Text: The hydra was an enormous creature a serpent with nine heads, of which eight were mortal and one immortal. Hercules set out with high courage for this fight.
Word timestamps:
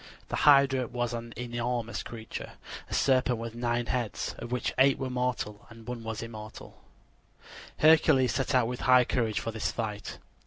The 0.29 0.37
hydra 0.47 0.87
was 0.87 1.13
an 1.13 1.31
enormous 1.37 2.01
creature 2.01 2.53
a 2.89 2.93
serpent 2.95 3.37
with 3.37 3.53
nine 3.53 3.85
heads, 3.85 4.33
of 4.39 4.51
which 4.51 4.73
eight 4.79 4.97
were 4.97 5.11
mortal 5.11 5.67
and 5.69 5.87
one 5.87 6.03
immortal. 6.21 6.81
Hercules 7.77 8.33
set 8.33 8.55
out 8.55 8.65
with 8.65 8.79
high 8.79 9.05
courage 9.05 9.39
for 9.39 9.51
this 9.51 9.71
fight. 9.71 10.17